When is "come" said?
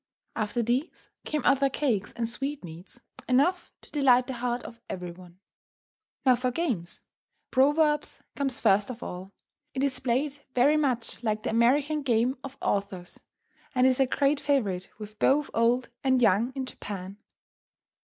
8.35-8.49